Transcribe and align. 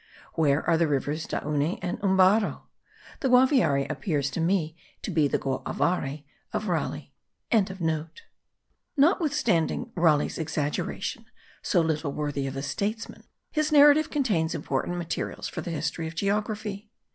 Where 0.33 0.67
are 0.67 0.79
the 0.79 0.87
rivers 0.87 1.27
Dauney 1.27 1.77
and 1.83 1.99
Ubarro? 1.99 2.61
The 3.19 3.29
Guaviare 3.29 3.85
appears 3.87 4.31
to 4.31 4.41
me 4.41 4.75
to 5.03 5.11
be 5.11 5.27
the 5.27 5.37
Goavar 5.37 6.23
of 6.51 6.67
Raleigh.) 6.67 7.13
Notwithstanding 8.97 9.91
Raleigh's 9.95 10.39
exaggeration, 10.39 11.25
so 11.61 11.81
little 11.81 12.13
worthy 12.13 12.47
of 12.47 12.55
a 12.57 12.63
statesman, 12.63 13.25
his 13.51 13.71
narrative 13.71 14.09
contains 14.09 14.55
important 14.55 14.97
materials 14.97 15.47
for 15.47 15.61
the 15.61 15.69
history 15.69 16.07
of 16.07 16.15
geography. 16.15 16.89